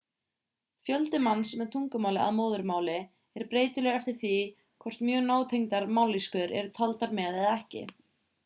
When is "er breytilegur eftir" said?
3.41-4.17